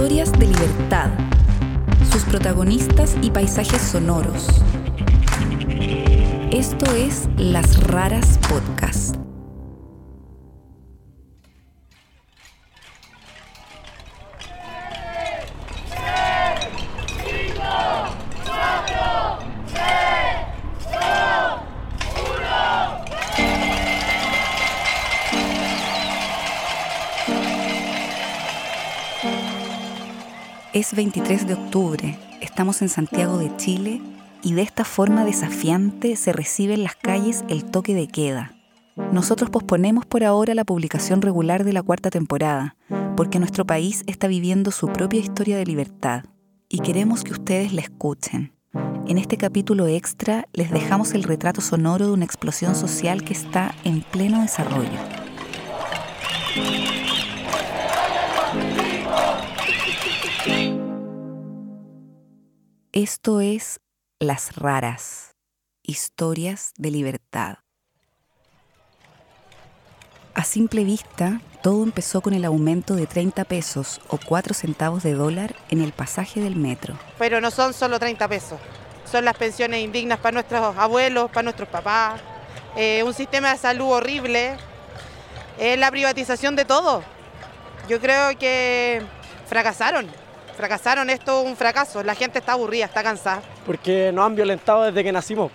[0.00, 1.10] Historias de libertad.
[2.10, 4.48] Sus protagonistas y paisajes sonoros.
[6.50, 9.16] Esto es Las Raras Podcast.
[30.90, 34.02] Es 23 de octubre, estamos en Santiago de Chile
[34.42, 38.56] y de esta forma desafiante se recibe en las calles el toque de queda.
[39.12, 42.74] Nosotros posponemos por ahora la publicación regular de la cuarta temporada,
[43.16, 46.24] porque nuestro país está viviendo su propia historia de libertad
[46.68, 48.52] y queremos que ustedes la escuchen.
[49.06, 53.76] En este capítulo extra les dejamos el retrato sonoro de una explosión social que está
[53.84, 54.98] en pleno desarrollo.
[62.92, 63.78] Esto es
[64.18, 65.36] Las Raras,
[65.84, 67.58] historias de libertad.
[70.34, 75.12] A simple vista, todo empezó con el aumento de 30 pesos o 4 centavos de
[75.12, 76.98] dólar en el pasaje del metro.
[77.16, 78.58] Pero no son solo 30 pesos,
[79.08, 82.20] son las pensiones indignas para nuestros abuelos, para nuestros papás,
[82.74, 84.56] eh, un sistema de salud horrible,
[85.60, 87.04] es la privatización de todo.
[87.88, 89.00] Yo creo que
[89.46, 90.10] fracasaron,
[90.56, 93.42] fracasaron, esto es un fracaso, la gente está aburrida, está cansada.
[93.66, 95.50] Porque nos han violentado desde que nacimos.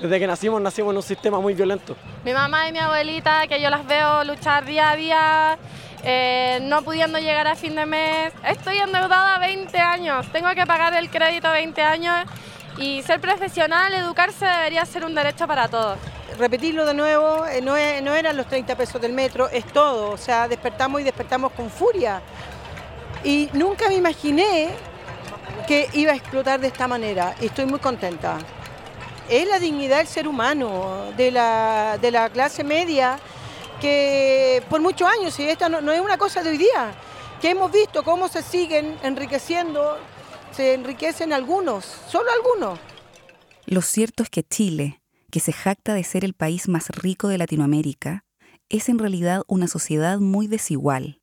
[0.00, 1.94] Desde que nacimos nacimos en un sistema muy violento.
[2.24, 5.58] Mi mamá y mi abuelita, que yo las veo luchar día a día,
[6.02, 8.32] eh, no pudiendo llegar a fin de mes.
[8.48, 12.24] Estoy endeudada 20 años, tengo que pagar el crédito 20 años
[12.78, 15.98] y ser profesional, educarse debería ser un derecho para todos.
[16.38, 20.12] Repetirlo de nuevo, eh, no, es- no eran los 30 pesos del metro, es todo.
[20.12, 22.22] O sea, despertamos y despertamos con furia.
[23.24, 24.70] Y nunca me imaginé
[25.66, 27.34] que iba a explotar de esta manera.
[27.40, 28.38] Y estoy muy contenta.
[29.28, 33.18] Es la dignidad del ser humano, de la, de la clase media,
[33.80, 36.92] que por muchos años, y esta no, no es una cosa de hoy día,
[37.40, 39.98] que hemos visto cómo se siguen enriqueciendo,
[40.50, 42.78] se enriquecen algunos, solo algunos.
[43.66, 47.38] Lo cierto es que Chile, que se jacta de ser el país más rico de
[47.38, 48.24] Latinoamérica,
[48.68, 51.20] es en realidad una sociedad muy desigual.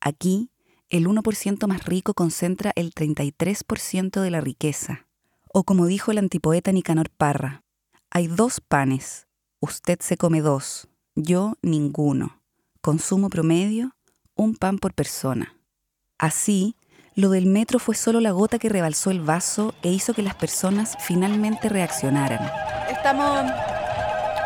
[0.00, 0.51] Aquí,
[0.92, 5.06] el 1% más rico concentra el 33% de la riqueza.
[5.50, 7.64] O como dijo el antipoeta Nicanor Parra,
[8.10, 9.26] hay dos panes,
[9.58, 12.42] usted se come dos, yo ninguno.
[12.82, 13.96] Consumo promedio,
[14.34, 15.56] un pan por persona.
[16.18, 16.76] Así,
[17.14, 20.34] lo del metro fue solo la gota que rebalsó el vaso e hizo que las
[20.34, 22.50] personas finalmente reaccionaran.
[22.90, 23.50] Estamos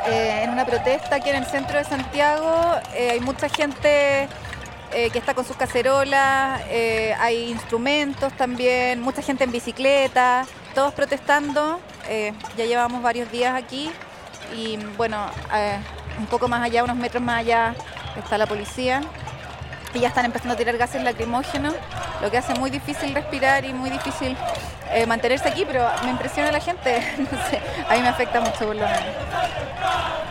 [0.07, 2.77] eh, en una protesta aquí en el centro de Santiago.
[2.95, 4.28] Eh, hay mucha gente
[4.93, 10.95] eh, que está con sus cacerolas, eh, hay instrumentos también, mucha gente en bicicleta, todos
[10.95, 11.81] protestando.
[12.09, 13.91] Eh, ya llevamos varios días aquí
[14.55, 15.19] y bueno,
[16.19, 17.75] un poco más allá, unos metros más allá,
[18.17, 19.03] está la policía.
[19.93, 21.75] Y ya están empezando a tirar gases lacrimógenos,
[22.21, 24.37] lo que hace muy difícil respirar y muy difícil
[25.09, 28.77] mantenerse aquí, pero me impresiona la gente, no sé, a mí me afecta mucho por
[28.77, 30.26] lo menos.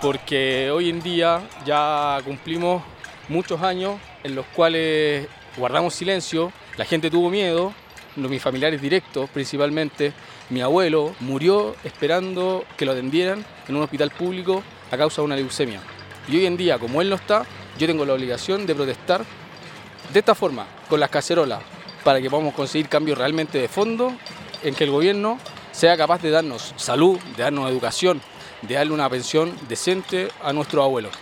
[0.00, 2.82] Porque hoy en día ya cumplimos
[3.28, 7.74] muchos años en los cuales guardamos silencio, la gente tuvo miedo,
[8.16, 10.12] mis familiares directos principalmente,
[10.48, 15.36] mi abuelo murió esperando que lo atendieran en un hospital público a causa de una
[15.36, 15.80] leucemia.
[16.28, 17.44] Y hoy en día, como él no está,
[17.78, 19.24] yo tengo la obligación de protestar
[20.12, 21.60] de esta forma, con las cacerolas,
[22.02, 24.12] para que podamos conseguir cambios realmente de fondo,
[24.62, 25.38] en que el gobierno
[25.72, 28.20] sea capaz de darnos salud, de darnos educación,
[28.62, 31.12] de darle una pensión decente a nuestros abuelos.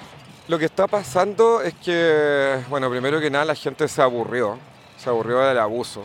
[0.48, 4.58] Lo que está pasando es que, bueno, primero que nada la gente se aburrió,
[4.96, 6.02] se aburrió del abuso,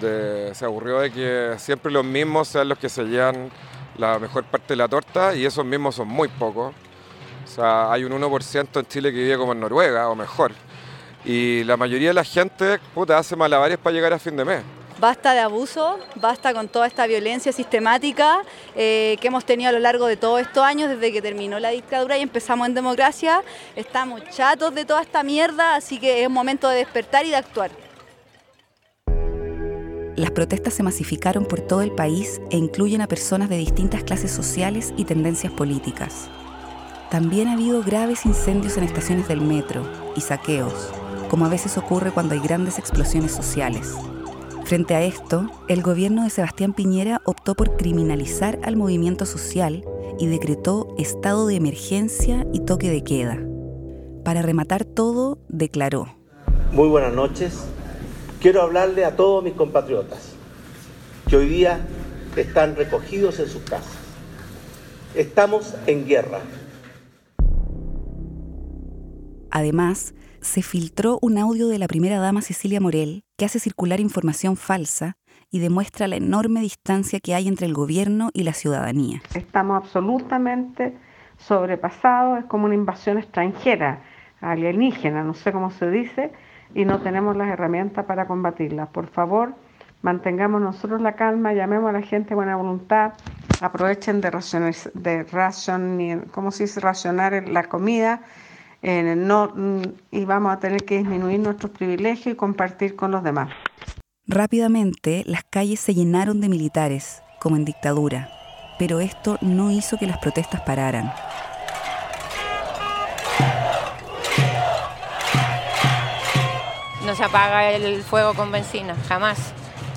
[0.00, 3.50] de- se aburrió de que siempre los mismos sean los que se llevan
[3.96, 6.72] la mejor parte de la torta y esos mismos son muy pocos.
[7.44, 10.52] O sea, hay un 1% en Chile que vive como en Noruega o mejor.
[11.24, 14.62] Y la mayoría de la gente, puta, hace malabares para llegar a fin de mes.
[15.00, 18.42] Basta de abuso, basta con toda esta violencia sistemática
[18.76, 21.70] eh, que hemos tenido a lo largo de todos estos años, desde que terminó la
[21.70, 23.42] dictadura y empezamos en democracia.
[23.76, 27.70] Estamos chatos de toda esta mierda, así que es momento de despertar y de actuar.
[30.16, 34.30] Las protestas se masificaron por todo el país e incluyen a personas de distintas clases
[34.30, 36.28] sociales y tendencias políticas.
[37.10, 39.82] También ha habido graves incendios en estaciones del metro
[40.14, 40.90] y saqueos,
[41.30, 43.96] como a veces ocurre cuando hay grandes explosiones sociales.
[44.64, 49.84] Frente a esto, el gobierno de Sebastián Piñera optó por criminalizar al movimiento social
[50.18, 53.38] y decretó estado de emergencia y toque de queda.
[54.24, 56.06] Para rematar todo, declaró.
[56.72, 57.64] Muy buenas noches.
[58.40, 60.34] Quiero hablarle a todos mis compatriotas
[61.28, 61.80] que hoy día
[62.36, 63.92] están recogidos en sus casas.
[65.14, 66.40] Estamos en guerra.
[69.50, 74.56] Además, se filtró un audio de la primera dama Cecilia Morel que hace circular información
[74.56, 75.16] falsa
[75.50, 79.20] y demuestra la enorme distancia que hay entre el gobierno y la ciudadanía.
[79.34, 80.96] Estamos absolutamente
[81.38, 84.02] sobrepasados, es como una invasión extranjera,
[84.40, 86.32] alienígena, no sé cómo se dice,
[86.74, 88.86] y no tenemos las herramientas para combatirla.
[88.86, 89.54] Por favor,
[90.02, 93.14] mantengamos nosotros la calma, llamemos a la gente buena voluntad,
[93.60, 96.80] aprovechen de racionar, ¿cómo se dice?
[96.80, 98.22] racionar la comida
[98.82, 99.52] no,
[100.10, 103.50] y vamos a tener que disminuir nuestros privilegios y compartir con los demás.
[104.26, 108.30] Rápidamente, las calles se llenaron de militares, como en dictadura,
[108.78, 111.12] pero esto no hizo que las protestas pararan.
[117.04, 119.52] No se apaga el fuego con benzina, jamás.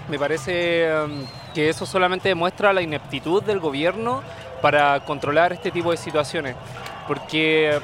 [0.10, 4.24] Me parece um, que eso solamente demuestra la ineptitud del gobierno
[4.62, 6.56] para controlar este tipo de situaciones,
[7.08, 7.80] porque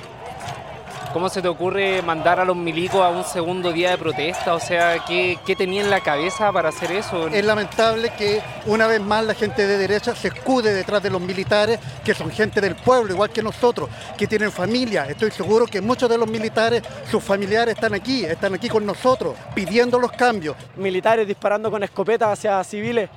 [1.13, 4.53] ¿Cómo se te ocurre mandar a los milicos a un segundo día de protesta?
[4.53, 7.27] O sea, ¿qué, ¿qué, tenía en la cabeza para hacer eso?
[7.29, 11.19] Es lamentable que una vez más la gente de derecha se escude detrás de los
[11.19, 13.89] militares, que son gente del pueblo, igual que nosotros,
[14.19, 15.05] que tienen familia.
[15.05, 19.35] Estoy seguro que muchos de los militares, sus familiares están aquí, están aquí con nosotros,
[19.55, 20.55] pidiendo los cambios.
[20.75, 23.09] Militares disparando con escopetas hacia civiles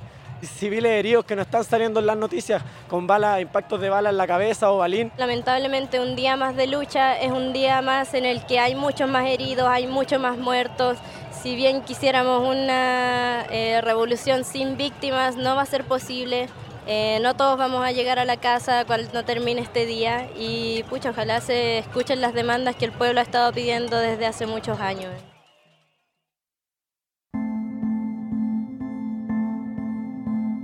[0.59, 4.17] civiles heridos que no están saliendo en las noticias con balas, impactos de bala en
[4.17, 5.11] la cabeza o balín.
[5.17, 9.09] Lamentablemente un día más de lucha es un día más en el que hay muchos
[9.09, 10.97] más heridos, hay muchos más muertos.
[11.41, 16.47] Si bien quisiéramos una eh, revolución sin víctimas, no va a ser posible.
[16.85, 21.11] Eh, no todos vamos a llegar a la casa cuando termine este día y pucha,
[21.11, 25.11] ojalá se escuchen las demandas que el pueblo ha estado pidiendo desde hace muchos años.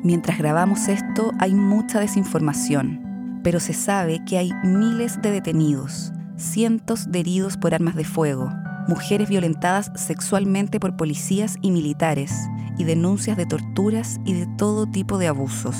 [0.04, 7.12] Mientras grabamos esto hay mucha desinformación, pero se sabe que hay miles de detenidos, cientos
[7.12, 8.50] de heridos por armas de fuego,
[8.88, 12.34] mujeres violentadas sexualmente por policías y militares,
[12.78, 15.75] y denuncias de torturas y de todo tipo de abusos.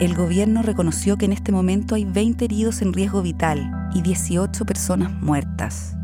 [0.00, 4.64] El gobierno reconoció que en este momento hay 20 heridos en riesgo vital y 18
[4.64, 5.95] personas muertas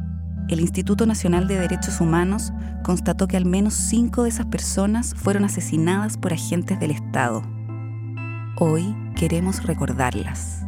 [0.49, 2.53] el Instituto Nacional de Derechos Humanos
[2.83, 7.43] constató que al menos cinco de esas personas fueron asesinadas por agentes del Estado.
[8.59, 10.65] Hoy queremos recordarlas.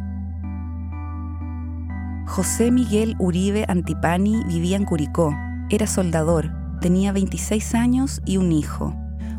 [2.25, 5.35] José Miguel Uribe Antipani vivía en Curicó,
[5.69, 6.51] era soldador,
[6.81, 8.95] tenía 26 años y un hijo.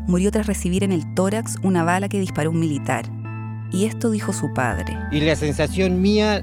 [0.07, 3.05] Murió tras recibir en el tórax una bala que disparó un militar.
[3.71, 4.97] Y esto dijo su padre.
[5.11, 6.41] Y la sensación mía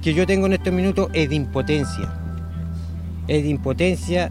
[0.00, 2.23] que yo tengo en estos minutos es de impotencia
[3.28, 4.30] es de impotencia,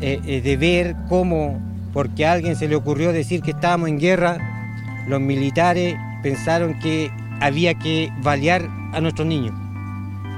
[0.00, 1.60] eh, eh, de ver cómo,
[1.92, 4.38] porque a alguien se le ocurrió decir que estábamos en guerra,
[5.08, 7.10] los militares pensaron que
[7.40, 9.54] había que balear a nuestros niños.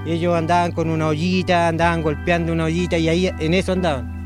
[0.07, 4.17] Ellos andaban con una ollita, andaban golpeando una ollita y ahí en eso andaban.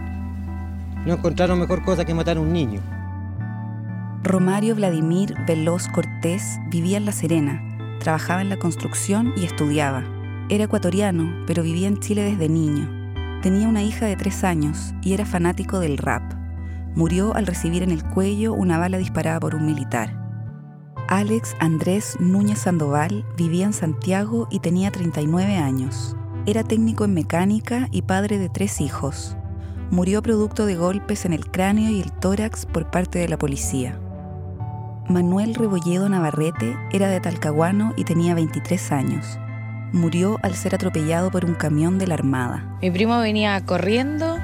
[1.06, 2.80] No encontraron mejor cosa que matar a un niño.
[4.22, 7.62] Romario Vladimir Veloz Cortés vivía en La Serena,
[8.00, 10.04] trabajaba en la construcción y estudiaba.
[10.50, 12.99] Era ecuatoriano, pero vivía en Chile desde niño.
[13.42, 16.22] Tenía una hija de tres años y era fanático del rap.
[16.94, 20.14] Murió al recibir en el cuello una bala disparada por un militar.
[21.08, 26.16] Alex Andrés Núñez Sandoval vivía en Santiago y tenía 39 años.
[26.44, 29.38] Era técnico en mecánica y padre de tres hijos.
[29.90, 33.98] Murió producto de golpes en el cráneo y el tórax por parte de la policía.
[35.08, 39.38] Manuel Rebolledo Navarrete era de Talcahuano y tenía 23 años
[39.92, 42.64] murió al ser atropellado por un camión de la Armada.
[42.82, 44.38] Mi primo venía corriendo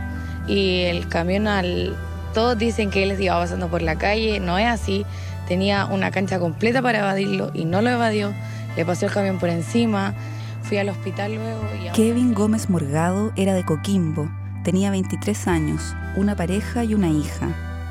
[0.47, 1.97] y el camión al...
[2.35, 5.07] Todos dicen que él iba pasando por la calle, no es así.
[5.49, 8.35] Tenía una cancha completa para evadirlo y no lo evadió.
[8.77, 10.15] Le pasó el camión por encima.
[10.63, 11.91] Fui al hospital luego y...
[11.93, 14.29] Kevin Gómez Morgado era de Coquimbo.
[14.65, 17.49] Tenía 23 años, una pareja y una hija.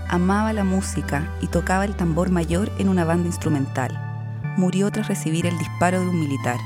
[0.10, 4.00] Amaba la música y tocaba el tambor mayor en una banda instrumental.
[4.58, 6.58] Murió tras recibir el disparo de un militar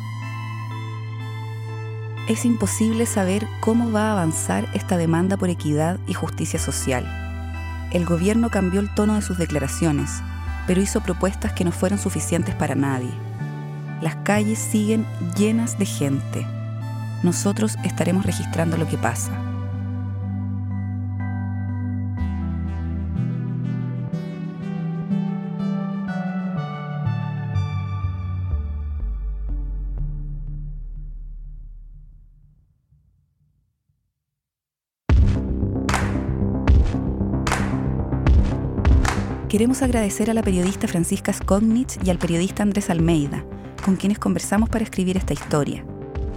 [2.29, 7.03] es imposible saber cómo va a avanzar esta demanda por equidad y justicia social.
[7.91, 10.11] El gobierno cambió el tono de sus declaraciones,
[10.67, 13.09] pero hizo propuestas que no fueron suficientes para nadie.
[14.01, 16.45] Las calles siguen llenas de gente.
[17.23, 19.48] Nosotros estaremos registrando lo que pasa.
[39.49, 43.43] Queremos agradecer a la periodista Francisca Skognich y al periodista Andrés Almeida,
[43.83, 45.83] con quienes conversamos para escribir esta historia.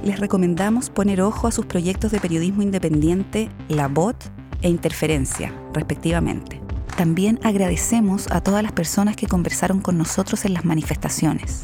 [0.03, 4.17] Les recomendamos poner ojo a sus proyectos de periodismo independiente La Bot
[4.63, 6.63] e Interferencia, respectivamente.
[6.97, 11.61] También agradecemos a todas las personas que conversaron con nosotros en las manifestaciones.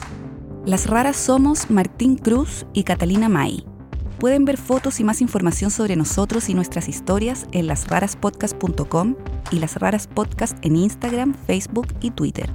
[0.67, 3.65] Las raras somos Martín Cruz y Catalina May.
[4.19, 9.15] Pueden ver fotos y más información sobre nosotros y nuestras historias en lasraraspodcast.com
[9.53, 12.51] y Las Raras Podcast en Instagram, Facebook y Twitter.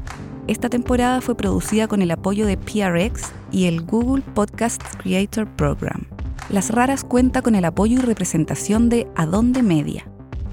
[0.47, 6.05] Esta temporada fue producida con el apoyo de PRX y el Google Podcast Creator Program.
[6.49, 10.05] Las Raras cuenta con el apoyo y representación de Adonde Media.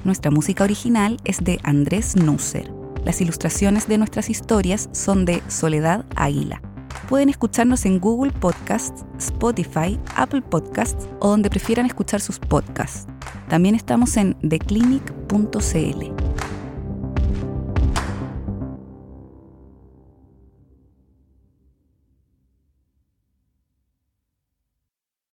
[0.05, 2.73] Nuestra música original es de Andrés Nusser.
[3.05, 6.63] Las ilustraciones de nuestras historias son de Soledad Águila.
[7.09, 13.07] Pueden escucharnos en Google Podcasts, Spotify, Apple Podcasts o donde prefieran escuchar sus podcasts.
[13.49, 16.30] También estamos en theclinic.cl.